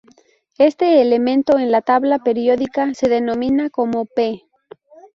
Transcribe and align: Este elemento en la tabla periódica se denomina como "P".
Este 0.57 0.99
elemento 0.99 1.59
en 1.59 1.69
la 1.71 1.83
tabla 1.83 2.17
periódica 2.17 2.91
se 2.95 3.07
denomina 3.07 3.69
como 3.69 4.07
"P". 4.07 4.47